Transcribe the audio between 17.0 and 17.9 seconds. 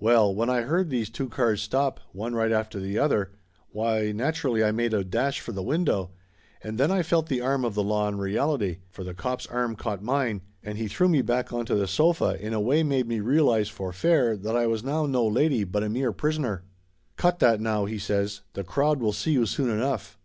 "Cut that, now!"